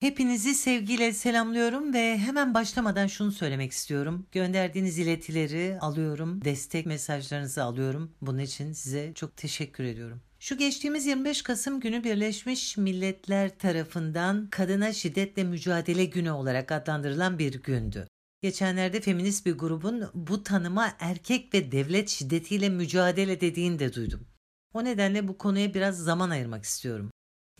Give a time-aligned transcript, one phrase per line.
[0.00, 4.26] Hepinizi sevgiyle selamlıyorum ve hemen başlamadan şunu söylemek istiyorum.
[4.32, 8.14] Gönderdiğiniz iletileri alıyorum, destek mesajlarınızı alıyorum.
[8.22, 10.20] Bunun için size çok teşekkür ediyorum.
[10.38, 17.62] Şu geçtiğimiz 25 Kasım günü Birleşmiş Milletler tarafından Kadına Şiddetle Mücadele Günü olarak adlandırılan bir
[17.62, 18.06] gündü.
[18.42, 24.26] Geçenlerde feminist bir grubun bu tanıma erkek ve devlet şiddetiyle mücadele dediğini de duydum.
[24.74, 27.10] O nedenle bu konuya biraz zaman ayırmak istiyorum.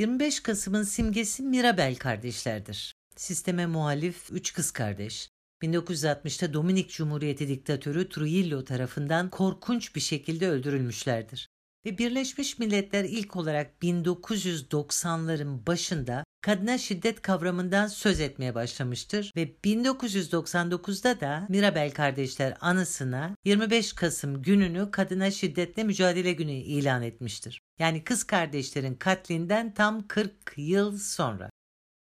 [0.01, 2.95] 25 Kasım'ın simgesi Mirabel kardeşlerdir.
[3.17, 5.31] Sisteme muhalif üç kız kardeş.
[5.63, 11.49] 1960'ta Dominik Cumhuriyeti diktatörü Trujillo tarafından korkunç bir şekilde öldürülmüşlerdir.
[11.87, 21.21] Ve Birleşmiş Milletler ilk olarak 1990'ların başında kadına şiddet kavramından söz etmeye başlamıştır ve 1999'da
[21.21, 27.61] da Mirabel kardeşler anısına 25 Kasım gününü kadına şiddetle mücadele günü ilan etmiştir.
[27.79, 31.50] Yani kız kardeşlerin katlinden tam 40 yıl sonra.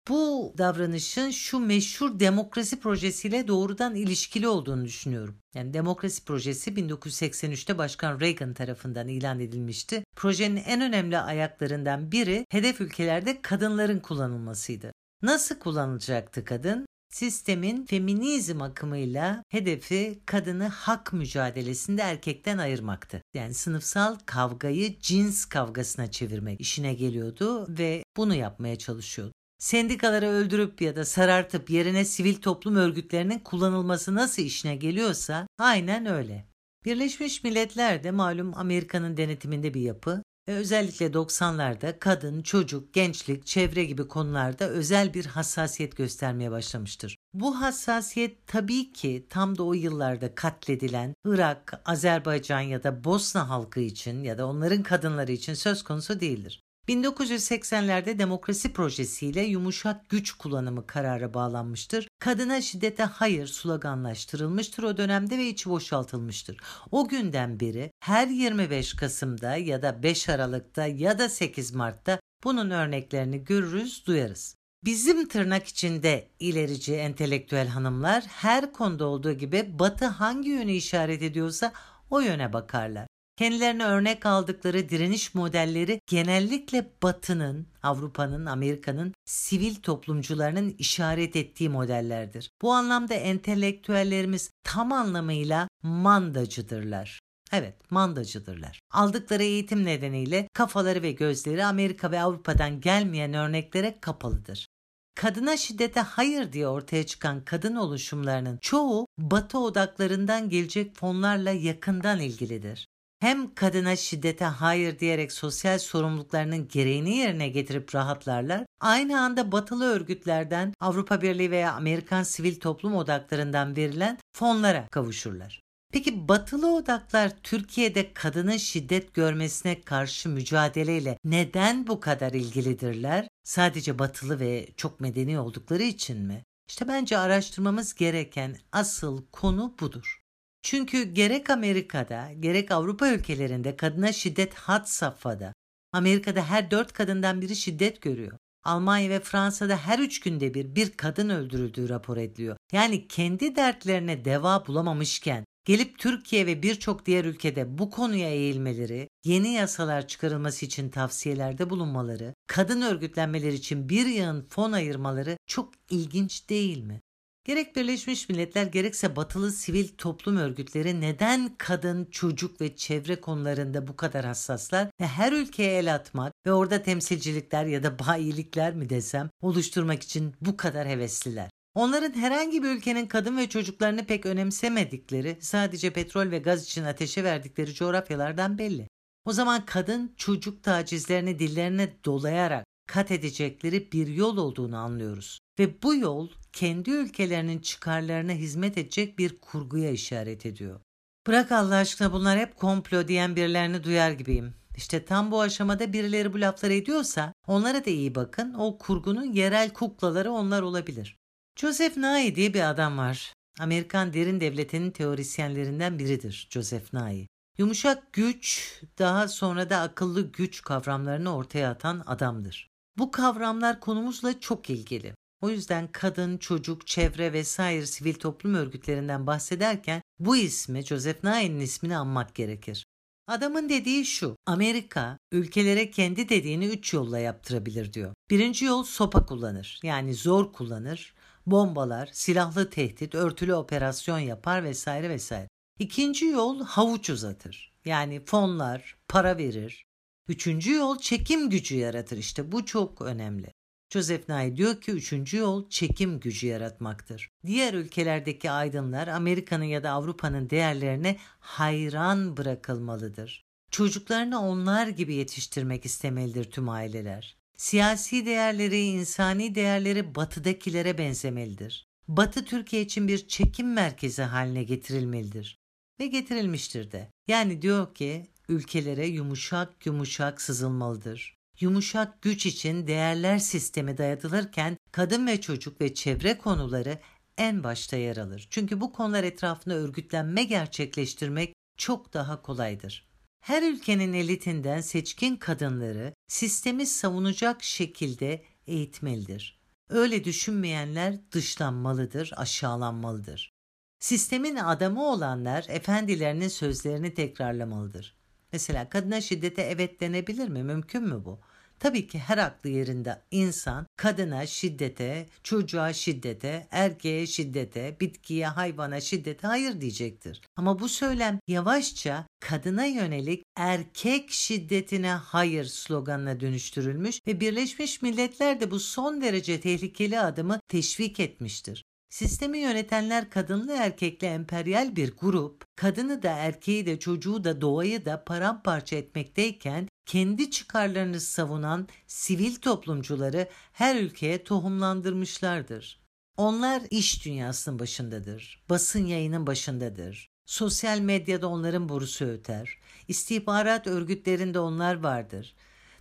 [0.07, 5.41] Bu davranışın şu meşhur demokrasi projesiyle doğrudan ilişkili olduğunu düşünüyorum.
[5.55, 10.03] Yani demokrasi projesi 1983'te Başkan Reagan tarafından ilan edilmişti.
[10.15, 14.91] Projenin en önemli ayaklarından biri hedef ülkelerde kadınların kullanılmasıydı.
[15.21, 16.85] Nasıl kullanılacaktı kadın?
[17.09, 23.21] Sistemin feminizm akımıyla hedefi kadını hak mücadelesinde erkekten ayırmaktı.
[23.33, 29.33] Yani sınıfsal kavgayı cins kavgasına çevirmek işine geliyordu ve bunu yapmaya çalışıyordu.
[29.59, 36.45] Sendikaları öldürüp ya da sarartıp yerine sivil toplum örgütlerinin kullanılması nasıl işine geliyorsa aynen öyle.
[36.85, 43.85] Birleşmiş Milletler de malum Amerika'nın denetiminde bir yapı ve özellikle 90'larda kadın, çocuk, gençlik, çevre
[43.85, 47.15] gibi konularda özel bir hassasiyet göstermeye başlamıştır.
[47.33, 53.79] Bu hassasiyet tabii ki tam da o yıllarda katledilen Irak, Azerbaycan ya da Bosna halkı
[53.79, 56.61] için ya da onların kadınları için söz konusu değildir.
[56.89, 62.07] 1980'lerde demokrasi projesiyle yumuşak güç kullanımı kararı bağlanmıştır.
[62.19, 66.57] Kadına şiddete hayır sloganlaştırılmıştır o dönemde ve içi boşaltılmıştır.
[66.91, 72.69] O günden beri her 25 Kasım'da ya da 5 Aralık'ta ya da 8 Mart'ta bunun
[72.69, 74.55] örneklerini görürüz, duyarız.
[74.85, 81.73] Bizim tırnak içinde ilerici entelektüel hanımlar her konuda olduğu gibi Batı hangi yönü işaret ediyorsa
[82.09, 83.08] o yöne bakarlar.
[83.39, 92.51] Kendilerine örnek aldıkları direniş modelleri genellikle Batı'nın, Avrupa'nın, Amerika'nın sivil toplumcularının işaret ettiği modellerdir.
[92.61, 97.19] Bu anlamda entelektüellerimiz tam anlamıyla mandacıdırlar.
[97.51, 98.79] Evet, mandacıdırlar.
[98.91, 104.67] Aldıkları eğitim nedeniyle kafaları ve gözleri Amerika ve Avrupa'dan gelmeyen örneklere kapalıdır.
[105.15, 112.87] Kadına şiddete hayır diye ortaya çıkan kadın oluşumlarının çoğu batı odaklarından gelecek fonlarla yakından ilgilidir
[113.19, 120.73] hem kadına şiddete hayır diyerek sosyal sorumluluklarının gereğini yerine getirip rahatlarlar, aynı anda batılı örgütlerden
[120.79, 125.61] Avrupa Birliği veya Amerikan sivil toplum odaklarından verilen fonlara kavuşurlar.
[125.93, 133.27] Peki batılı odaklar Türkiye'de kadının şiddet görmesine karşı mücadeleyle neden bu kadar ilgilidirler?
[133.43, 136.43] Sadece batılı ve çok medeni oldukları için mi?
[136.69, 140.18] İşte bence araştırmamız gereken asıl konu budur.
[140.63, 145.53] Çünkü gerek Amerika'da gerek Avrupa ülkelerinde kadına şiddet hat safhada.
[145.91, 148.37] Amerika'da her dört kadından biri şiddet görüyor.
[148.63, 152.57] Almanya ve Fransa'da her üç günde bir bir kadın öldürüldüğü rapor ediliyor.
[152.71, 159.53] Yani kendi dertlerine deva bulamamışken gelip Türkiye ve birçok diğer ülkede bu konuya eğilmeleri, yeni
[159.53, 166.83] yasalar çıkarılması için tavsiyelerde bulunmaları, kadın örgütlenmeleri için bir yığın fon ayırmaları çok ilginç değil
[166.83, 167.01] mi?
[167.45, 173.95] Gerek Birleşmiş Milletler gerekse batılı sivil toplum örgütleri neden kadın, çocuk ve çevre konularında bu
[173.95, 179.29] kadar hassaslar ve her ülkeye el atmak ve orada temsilcilikler ya da bayilikler mi desem
[179.41, 181.49] oluşturmak için bu kadar hevesliler?
[181.75, 187.23] Onların herhangi bir ülkenin kadın ve çocuklarını pek önemsemedikleri, sadece petrol ve gaz için ateşe
[187.23, 188.87] verdikleri coğrafyalardan belli.
[189.25, 195.39] O zaman kadın çocuk tacizlerini dillerine dolayarak kat edecekleri bir yol olduğunu anlıyoruz.
[195.59, 200.79] Ve bu yol kendi ülkelerinin çıkarlarına hizmet edecek bir kurguya işaret ediyor.
[201.27, 204.53] Bırak Allah aşkına bunlar hep komplo diyen birilerini duyar gibiyim.
[204.77, 208.53] İşte tam bu aşamada birileri bu lafları ediyorsa onlara da iyi bakın.
[208.53, 211.17] O kurgunun yerel kuklaları onlar olabilir.
[211.55, 213.33] Joseph Nye diye bir adam var.
[213.59, 217.27] Amerikan derin devletinin teorisyenlerinden biridir Joseph Nye.
[217.57, 222.68] Yumuşak güç, daha sonra da akıllı güç kavramlarını ortaya atan adamdır.
[222.99, 225.13] Bu kavramlar konumuzla çok ilgili.
[225.41, 231.97] O yüzden kadın, çocuk, çevre vesaire sivil toplum örgütlerinden bahsederken bu ismi Joseph Nye'nin ismini
[231.97, 232.85] anmak gerekir.
[233.27, 238.13] Adamın dediği şu, Amerika ülkelere kendi dediğini üç yolla yaptırabilir diyor.
[238.29, 239.79] Birinci yol sopa kullanır.
[239.83, 241.13] Yani zor kullanır.
[241.45, 245.49] Bombalar, silahlı tehdit, örtülü operasyon yapar vesaire vesaire.
[245.79, 247.73] İkinci yol havuç uzatır.
[247.85, 249.85] Yani fonlar, para verir.
[250.29, 252.17] Üçüncü yol çekim gücü yaratır.
[252.17, 253.53] İşte bu çok önemli.
[253.93, 257.29] Joseph Nye diyor ki üçüncü yol çekim gücü yaratmaktır.
[257.45, 263.43] Diğer ülkelerdeki aydınlar Amerika'nın ya da Avrupa'nın değerlerine hayran bırakılmalıdır.
[263.71, 267.37] Çocuklarını onlar gibi yetiştirmek istemelidir tüm aileler.
[267.57, 271.87] Siyasi değerleri, insani değerleri batıdakilere benzemelidir.
[272.07, 275.59] Batı Türkiye için bir çekim merkezi haline getirilmelidir.
[275.99, 277.11] Ve getirilmiştir de.
[277.27, 281.35] Yani diyor ki ülkelere yumuşak yumuşak sızılmalıdır.
[281.59, 286.99] Yumuşak güç için değerler sistemi dayatılırken kadın ve çocuk ve çevre konuları
[287.37, 288.47] en başta yer alır.
[288.49, 293.09] Çünkü bu konular etrafında örgütlenme gerçekleştirmek çok daha kolaydır.
[293.41, 299.59] Her ülkenin elitinden seçkin kadınları sistemi savunacak şekilde eğitmelidir.
[299.89, 303.51] Öyle düşünmeyenler dışlanmalıdır, aşağılanmalıdır.
[303.99, 308.18] Sistemin adamı olanlar efendilerinin sözlerini tekrarlamalıdır.
[308.53, 310.63] Mesela kadına şiddete evet denebilir mi?
[310.63, 311.39] Mümkün mü bu?
[311.79, 319.47] Tabii ki her aklı yerinde insan kadına şiddete, çocuğa şiddete, erkeğe şiddete, bitkiye, hayvana şiddete
[319.47, 320.41] hayır diyecektir.
[320.55, 328.71] Ama bu söylem yavaşça kadına yönelik erkek şiddetine hayır sloganına dönüştürülmüş ve Birleşmiş Milletler de
[328.71, 331.83] bu son derece tehlikeli adımı teşvik etmiştir.
[332.09, 338.23] Sistemi yönetenler kadınlı erkekli emperyal bir grup, kadını da erkeği de çocuğu da doğayı da
[338.23, 345.99] paramparça etmekteyken kendi çıkarlarını savunan sivil toplumcuları her ülkeye tohumlandırmışlardır.
[346.37, 350.27] Onlar iş dünyasının başındadır, basın yayının başındadır.
[350.45, 352.77] Sosyal medyada onların borusu öter.
[353.07, 355.55] İstihbarat örgütlerinde onlar vardır.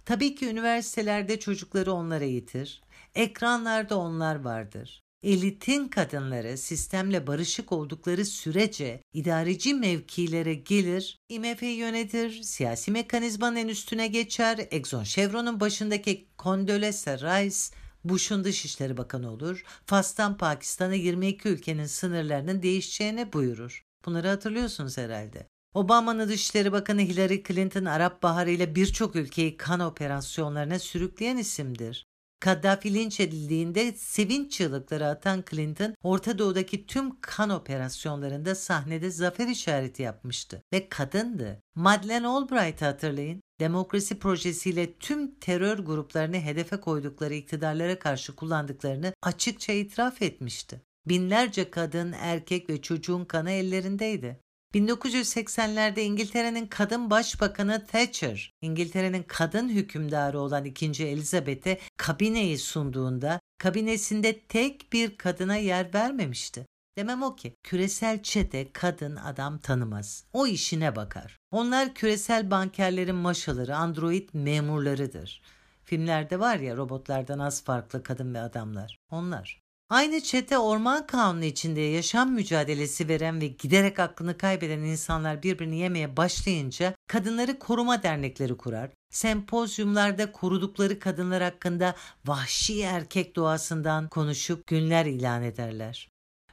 [0.04, 2.82] Tabii ki üniversitelerde çocukları onlar eğitir.
[3.14, 5.02] Ekranlarda onlar vardır.
[5.22, 14.58] Elitin kadınları sistemle barışık oldukları sürece idareci mevkilere gelir, IMF'yi yönetir, siyasi mekanizmanın üstüne geçer,
[14.70, 17.56] Exxon Chevron'un başındaki Condoleezza Rice
[18.04, 23.84] Bush'un Dışişleri Bakanı olur, Fas'tan Pakistan'a 22 ülkenin sınırlarının değişeceğini buyurur.
[24.06, 25.46] Bunları hatırlıyorsunuz herhalde.
[25.74, 32.07] Obama'nın Dışişleri Bakanı Hillary Clinton Arap Baharı ile birçok ülkeyi kan operasyonlarına sürükleyen isimdir.
[32.40, 40.02] Kaddafi linç edildiğinde sevinç çığlıkları atan Clinton, Orta Doğu'daki tüm kan operasyonlarında sahnede zafer işareti
[40.02, 41.62] yapmıştı ve kadındı.
[41.74, 43.42] Madeleine Albright'ı hatırlayın.
[43.60, 50.82] Demokrasi projesiyle tüm terör gruplarını hedefe koydukları iktidarlara karşı kullandıklarını açıkça itiraf etmişti.
[51.06, 54.40] Binlerce kadın, erkek ve çocuğun kanı ellerindeydi.
[54.74, 61.04] 1980'lerde İngiltere'nin kadın başbakanı Thatcher, İngiltere'nin kadın hükümdarı olan 2.
[61.04, 66.66] Elizabeth'e kabineyi sunduğunda kabinesinde tek bir kadına yer vermemişti.
[66.98, 70.24] Demem o ki küresel çete kadın adam tanımaz.
[70.32, 71.36] O işine bakar.
[71.50, 75.42] Onlar küresel bankerlerin maşaları, android memurlarıdır.
[75.84, 78.98] Filmlerde var ya robotlardan az farklı kadın ve adamlar.
[79.10, 79.60] Onlar.
[79.90, 86.16] Aynı çete orman kanunu içinde yaşam mücadelesi veren ve giderek aklını kaybeden insanlar birbirini yemeye
[86.16, 88.90] başlayınca kadınları koruma dernekleri kurar.
[89.10, 91.94] Sempozyumlarda korudukları kadınlar hakkında
[92.26, 96.08] vahşi erkek doğasından konuşup günler ilan ederler.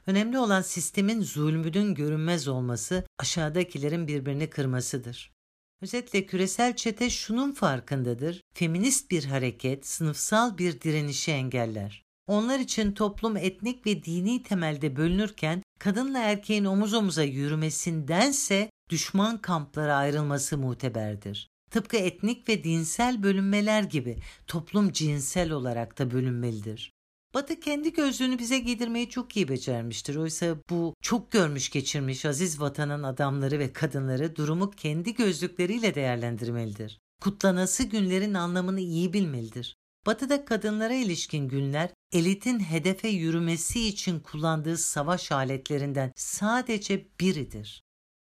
[0.06, 5.32] Önemli olan sistemin zulmünün görünmez olması, aşağıdakilerin birbirini kırmasıdır.
[5.82, 8.40] Özetle küresel çete şunun farkındadır.
[8.54, 12.05] Feminist bir hareket sınıfsal bir direnişi engeller.
[12.26, 19.96] Onlar için toplum etnik ve dini temelde bölünürken kadınla erkeğin omuz omuza yürümesindense düşman kamplara
[19.96, 21.48] ayrılması muteberdir.
[21.70, 26.92] Tıpkı etnik ve dinsel bölünmeler gibi toplum cinsel olarak da bölünmelidir.
[27.34, 30.16] Batı kendi gözlüğünü bize giydirmeyi çok iyi becermiştir.
[30.16, 36.98] Oysa bu çok görmüş geçirmiş aziz vatanın adamları ve kadınları durumu kendi gözlükleriyle değerlendirmelidir.
[37.20, 39.76] Kutlanası günlerin anlamını iyi bilmelidir.
[40.06, 47.82] Batı'da kadınlara ilişkin günler elitin hedefe yürümesi için kullandığı savaş aletlerinden sadece biridir.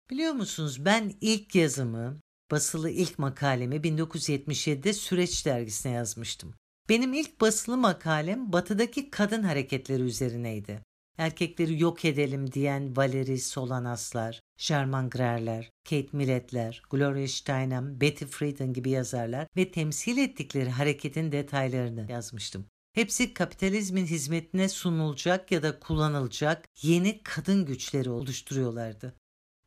[0.09, 6.53] Biliyor musunuz ben ilk yazımı, basılı ilk makalemi 1977'de Süreç dergisine yazmıştım.
[6.89, 10.81] Benim ilk basılı makalem batıdaki kadın hareketleri üzerineydi.
[11.17, 18.89] Erkekleri yok edelim diyen Valerie Solanaslar, Sherman Grer'ler, Kate Millett'ler, Gloria Steinem, Betty Friedan gibi
[18.89, 22.65] yazarlar ve temsil ettikleri hareketin detaylarını yazmıştım.
[22.95, 29.13] Hepsi kapitalizmin hizmetine sunulacak ya da kullanılacak yeni kadın güçleri oluşturuyorlardı.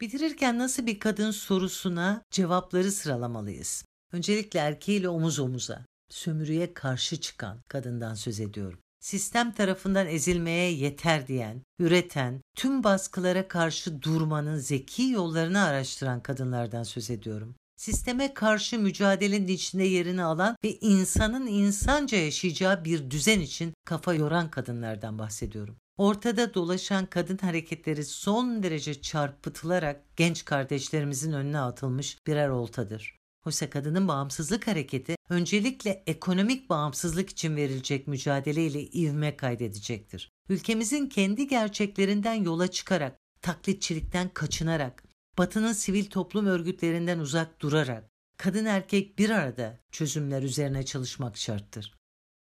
[0.01, 3.85] Bitirirken nasıl bir kadın sorusuna cevapları sıralamalıyız.
[4.13, 5.85] Öncelikle erkeğiyle omuz omuza.
[6.11, 8.79] sömürüye karşı çıkan kadından söz ediyorum.
[9.01, 17.11] Sistem tarafından ezilmeye yeter diyen, üreten, tüm baskılara karşı durmanın zeki yollarını araştıran kadınlardan söz
[17.11, 17.55] ediyorum.
[17.79, 24.51] Sisteme karşı mücadelenin içinde yerini alan ve insanın insanca yaşayacağı bir düzen için kafa yoran
[24.51, 25.77] kadınlardan bahsediyorum.
[25.97, 33.17] Ortada dolaşan kadın hareketleri son derece çarpıtılarak genç kardeşlerimizin önüne atılmış birer oltadır.
[33.47, 40.31] Oysa kadının bağımsızlık hareketi öncelikle ekonomik bağımsızlık için verilecek mücadeleyle ivme kaydedecektir.
[40.49, 45.08] Ülkemizin kendi gerçeklerinden yola çıkarak, taklitçilikten kaçınarak,
[45.39, 51.95] Batı'nın sivil toplum örgütlerinden uzak durarak, kadın erkek bir arada çözümler üzerine çalışmak şarttır.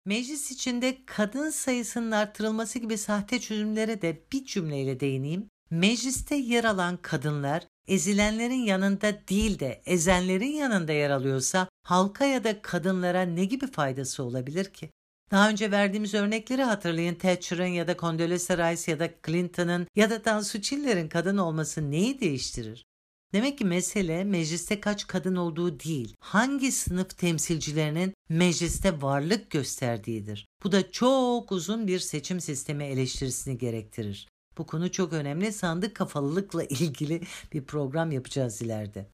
[0.06, 5.50] Meclis içinde kadın sayısının artırılması gibi sahte çözümlere de bir cümleyle değineyim.
[5.70, 12.62] Mecliste yer alan kadınlar ezilenlerin yanında değil de ezenlerin yanında yer alıyorsa halka ya da
[12.62, 14.90] kadınlara ne gibi faydası olabilir ki?
[15.32, 17.16] Daha önce verdiğimiz örnekleri hatırlayın.
[17.16, 22.20] Thatcher'ın ya da Condoleezza Rice ya da Clinton'ın ya da Tansu Çiller'in kadın olması neyi
[22.20, 22.86] değiştirir?
[23.34, 30.48] Demek ki mesele mecliste kaç kadın olduğu değil, hangi sınıf temsilcilerinin mecliste varlık gösterdiğidir.
[30.64, 34.28] Bu da çok uzun bir seçim sistemi eleştirisini gerektirir.
[34.58, 35.54] Bu konu çok önemli.
[35.54, 37.22] Sandık kafalılıkla ilgili
[37.54, 39.10] bir program yapacağız ileride.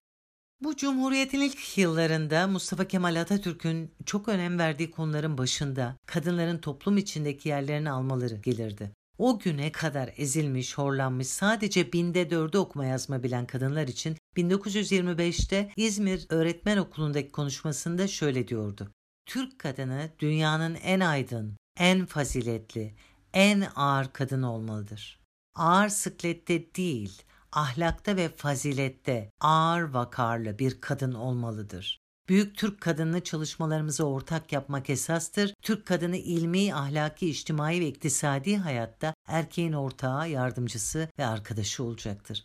[0.64, 7.48] Bu Cumhuriyet'in ilk yıllarında Mustafa Kemal Atatürk'ün çok önem verdiği konuların başında kadınların toplum içindeki
[7.48, 8.90] yerlerini almaları gelirdi.
[9.18, 16.26] O güne kadar ezilmiş, horlanmış, sadece binde dördü okuma yazma bilen kadınlar için 1925'te İzmir
[16.28, 18.90] Öğretmen Okulu'ndaki konuşmasında şöyle diyordu.
[19.26, 22.94] Türk kadını dünyanın en aydın, en faziletli,
[23.32, 25.20] en ağır kadını olmalıdır.
[25.54, 27.22] Ağır sıklette değil,
[27.56, 32.00] ahlakta ve fazilette ağır vakarlı bir kadın olmalıdır.
[32.28, 35.54] Büyük Türk kadını çalışmalarımızı ortak yapmak esastır.
[35.62, 42.44] Türk kadını ilmi, ahlaki, içtimai ve iktisadi hayatta erkeğin ortağı, yardımcısı ve arkadaşı olacaktır.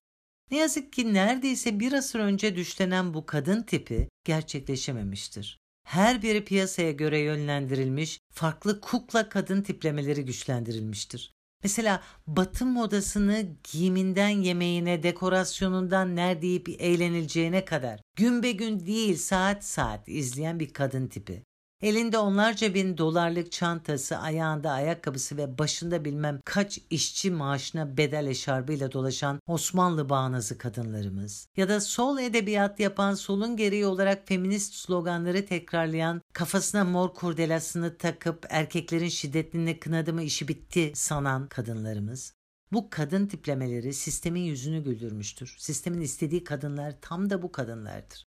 [0.52, 5.60] Ne yazık ki neredeyse bir asır önce düşlenen bu kadın tipi gerçekleşememiştir.
[5.86, 11.34] Her biri piyasaya göre yönlendirilmiş, farklı kukla kadın tiplemeleri güçlendirilmiştir.
[11.64, 20.10] Mesela batı modasını giyiminden yemeğine, dekorasyonundan nerede eğlenileceğine kadar gün be gün değil saat saat
[20.10, 21.49] izleyen bir kadın tipi.
[21.82, 28.92] Elinde onlarca bin dolarlık çantası, ayağında ayakkabısı ve başında bilmem kaç işçi maaşına bedel eşarbıyla
[28.92, 31.48] dolaşan Osmanlı bağnazı kadınlarımız.
[31.58, 38.46] Ya da sol edebiyat yapan solun gereği olarak feminist sloganları tekrarlayan, kafasına mor kurdelasını takıp
[38.50, 42.34] erkeklerin şiddetini kınadı mı işi bitti sanan kadınlarımız.
[42.72, 45.56] Bu kadın tiplemeleri sistemin yüzünü güldürmüştür.
[45.58, 48.29] Sistemin istediği kadınlar tam da bu kadınlardır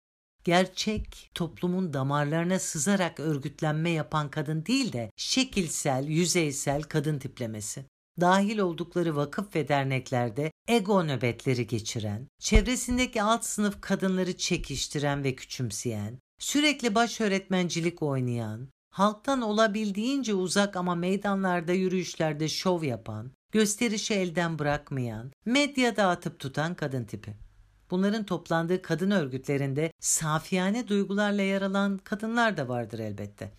[0.48, 7.84] gerçek toplumun damarlarına sızarak örgütlenme yapan kadın değil de şekilsel, yüzeysel kadın tiplemesi.
[8.20, 16.18] Dahil oldukları vakıf ve derneklerde ego nöbetleri geçiren, çevresindeki alt sınıf kadınları çekiştiren ve küçümseyen,
[16.38, 25.32] sürekli baş öğretmencilik oynayan, halktan olabildiğince uzak ama meydanlarda yürüyüşlerde şov yapan, gösterişi elden bırakmayan,
[25.44, 27.47] medyada atıp tutan kadın tipi.
[27.90, 33.52] Bunların toplandığı kadın örgütlerinde safiyane duygularla yer alan kadınlar da vardır elbette.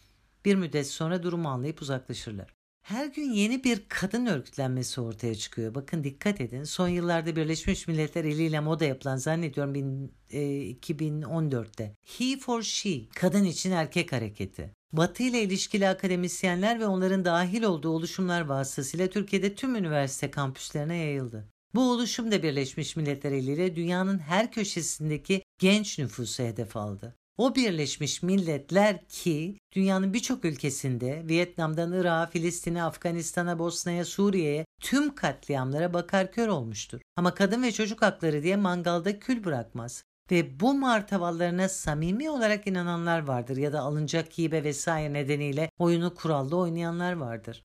[0.46, 2.60] Bir müddet sonra durumu anlayıp uzaklaşırlar.
[2.82, 5.76] Her gün yeni bir kadın örgütlenmesi ortaya çıkıyor.
[5.76, 6.64] Bakın dikkat edin.
[6.64, 11.96] Son yıllarda Birleşmiş Milletler eliyle moda yapılan zannediyorum bin, e, 2014'te.
[12.06, 14.74] He for She, kadın için erkek hareketi.
[14.94, 21.48] Batı ile ilişkili akademisyenler ve onların dahil olduğu oluşumlar vasıtasıyla Türkiye'de tüm üniversite kampüslerine yayıldı.
[21.76, 27.16] Bu oluşum da Birleşmiş Milletler eliyle dünyanın her köşesindeki genç nüfusu hedef aldı.
[27.38, 35.94] O Birleşmiş Milletler ki dünyanın birçok ülkesinde Vietnam'dan Irak'a, Filistin'e, Afganistan'a, Bosna'ya, Suriye'ye tüm katliamlara
[35.94, 37.00] bakar kör olmuştur.
[37.16, 40.04] Ama kadın ve çocuk hakları diye mangalda kül bırakmaz.
[40.32, 46.58] Ve bu martavallarına samimi olarak inananlar vardır ya da alınacak hibe vesaire nedeniyle oyunu kurallı
[46.58, 47.64] oynayanlar vardır.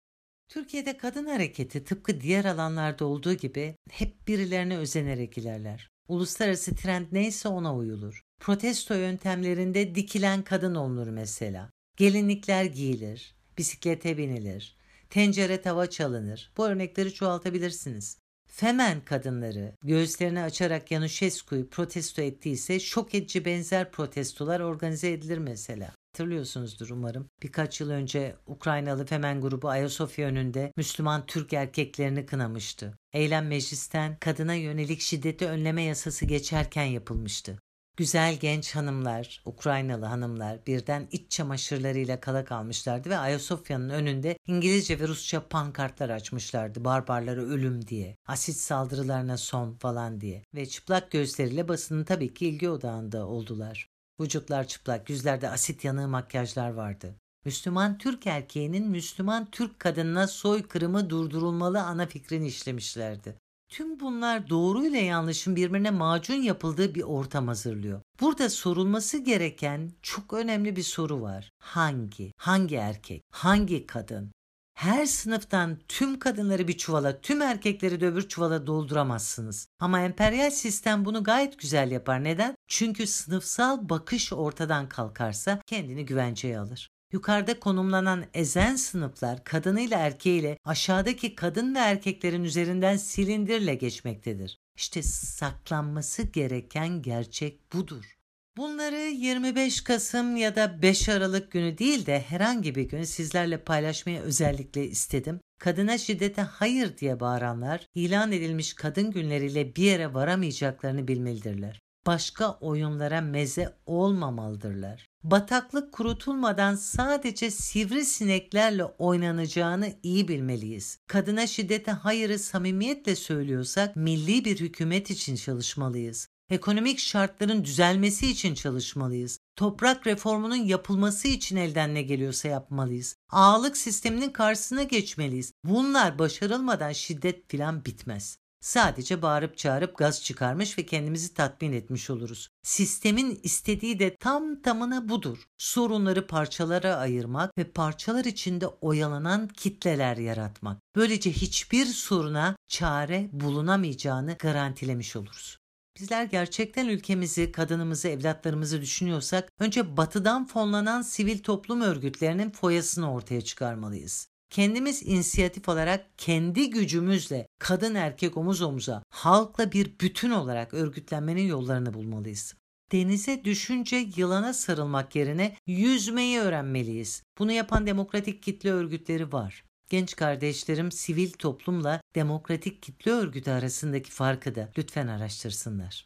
[0.49, 5.89] Türkiye'de kadın hareketi tıpkı diğer alanlarda olduğu gibi hep birilerine özenerek ilerler.
[6.09, 8.21] Uluslararası trend neyse ona uyulur.
[8.41, 11.71] Protesto yöntemlerinde dikilen kadın olunur mesela.
[11.97, 14.77] Gelinlikler giyilir, bisiklete binilir,
[15.11, 16.53] tencere tava çalınır.
[16.57, 18.19] Bu örnekleri çoğaltabilirsiniz.
[18.47, 25.95] Femen kadınları göğüslerini açarak Yanuşescu'yu protesto ettiyse şok edici benzer protestolar organize edilir mesela.
[26.15, 27.31] Hatırlıyorsunuzdur umarım.
[27.43, 32.99] Birkaç yıl önce Ukraynalı Femen grubu Ayasofya önünde Müslüman Türk erkeklerini kınamıştı.
[33.13, 37.59] Eylem meclisten kadına yönelik şiddeti önleme yasası geçerken yapılmıştı.
[37.97, 45.09] Güzel genç hanımlar, Ukraynalı hanımlar birden iç çamaşırlarıyla kala kalmışlardı ve Ayasofya'nın önünde İngilizce ve
[45.09, 46.85] Rusça pankartlar açmışlardı.
[46.85, 52.69] Barbarlara ölüm diye, asit saldırılarına son falan diye ve çıplak gözleriyle basının tabii ki ilgi
[52.69, 53.94] odağında oldular.
[54.21, 57.15] Vücutlar çıplak, yüzlerde asit yanığı makyajlar vardı.
[57.45, 63.39] Müslüman Türk erkeğinin Müslüman Türk kadınına soykırımı durdurulmalı ana fikrini işlemişlerdi.
[63.69, 68.01] Tüm bunlar doğru ile yanlışın birbirine macun yapıldığı bir ortam hazırlıyor.
[68.21, 71.51] Burada sorulması gereken çok önemli bir soru var.
[71.59, 72.33] Hangi?
[72.37, 73.23] Hangi erkek?
[73.31, 74.33] Hangi kadın?
[74.75, 79.69] Her sınıftan tüm kadınları bir çuvala, tüm erkekleri de öbür çuvala dolduramazsınız.
[79.79, 82.25] Ama emperyal sistem bunu gayet güzel yapar.
[82.25, 82.55] Neden?
[82.69, 86.91] Çünkü sınıfsal bakış ortadan kalkarsa kendini güvenceye alır.
[87.13, 94.59] Yukarıda konumlanan ezen sınıflar kadınıyla erkeğiyle aşağıdaki kadın ve erkeklerin üzerinden silindirle geçmektedir.
[94.77, 98.19] İşte saklanması gereken gerçek budur.
[98.57, 104.21] Bunları 25 Kasım ya da 5 Aralık günü değil de herhangi bir gün sizlerle paylaşmayı
[104.21, 105.41] özellikle istedim.
[105.59, 113.21] Kadına şiddete hayır diye bağıranlar ilan edilmiş kadın günleriyle bir yere varamayacaklarını bilmelidirler başka oyunlara
[113.21, 115.09] meze olmamalıdırlar.
[115.23, 120.99] Bataklık kurutulmadan sadece sivrisineklerle oynanacağını iyi bilmeliyiz.
[121.07, 126.29] Kadına şiddete hayırı samimiyetle söylüyorsak milli bir hükümet için çalışmalıyız.
[126.51, 129.39] Ekonomik şartların düzelmesi için çalışmalıyız.
[129.57, 133.17] Toprak reformunun yapılması için elden ne geliyorsa yapmalıyız.
[133.31, 135.53] Ağalık sisteminin karşısına geçmeliyiz.
[135.65, 138.39] Bunlar başarılmadan şiddet filan bitmez.
[138.61, 142.49] Sadece bağırıp çağırıp gaz çıkarmış ve kendimizi tatmin etmiş oluruz.
[142.63, 145.45] Sistemin istediği de tam tamına budur.
[145.59, 150.79] Sorunları parçalara ayırmak ve parçalar içinde oyalanan kitleler yaratmak.
[150.97, 155.64] Böylece hiçbir soruna çare bulunamayacağını garantilemiş oluruz.
[156.01, 164.29] Bizler gerçekten ülkemizi, kadınımızı, evlatlarımızı düşünüyorsak önce batıdan fonlanan sivil toplum örgütlerinin foyasını ortaya çıkarmalıyız.
[164.51, 171.95] Kendimiz inisiyatif olarak kendi gücümüzle kadın erkek omuz omuza halkla bir bütün olarak örgütlenmenin yollarını
[171.95, 172.55] bulmalıyız.
[172.93, 177.23] Denize düşünce yılana sarılmak yerine yüzmeyi öğrenmeliyiz.
[177.39, 179.65] Bunu yapan demokratik kitle örgütleri var.
[179.91, 186.03] Genç kardeşlerim sivil toplumla demokratik kitle örgütü arasındaki farkı da lütfen araştırsınlar.